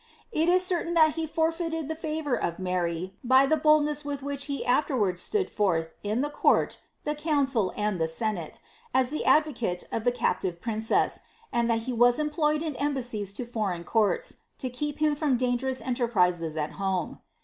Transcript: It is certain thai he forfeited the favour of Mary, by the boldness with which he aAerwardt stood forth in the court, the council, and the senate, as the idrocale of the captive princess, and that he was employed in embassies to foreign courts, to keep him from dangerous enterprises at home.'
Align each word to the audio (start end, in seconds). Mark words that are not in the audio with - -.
It 0.31 0.49
is 0.49 0.65
certain 0.65 0.95
thai 0.95 1.09
he 1.09 1.27
forfeited 1.27 1.87
the 1.87 1.95
favour 1.95 2.33
of 2.35 2.57
Mary, 2.57 3.17
by 3.23 3.45
the 3.45 3.55
boldness 3.55 4.03
with 4.03 4.23
which 4.23 4.45
he 4.45 4.63
aAerwardt 4.65 5.19
stood 5.19 5.47
forth 5.51 5.89
in 6.01 6.21
the 6.21 6.31
court, 6.31 6.79
the 7.03 7.13
council, 7.13 7.71
and 7.77 8.01
the 8.01 8.07
senate, 8.07 8.59
as 8.95 9.11
the 9.11 9.21
idrocale 9.27 9.83
of 9.91 10.03
the 10.03 10.11
captive 10.11 10.59
princess, 10.59 11.19
and 11.53 11.69
that 11.69 11.81
he 11.83 11.93
was 11.93 12.17
employed 12.17 12.63
in 12.63 12.75
embassies 12.77 13.31
to 13.33 13.45
foreign 13.45 13.83
courts, 13.83 14.37
to 14.57 14.71
keep 14.71 14.97
him 14.97 15.13
from 15.13 15.37
dangerous 15.37 15.83
enterprises 15.83 16.57
at 16.57 16.71
home.' 16.81 17.19